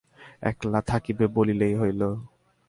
[0.41, 2.01] একলা থাকিবে বলিলেই হইল।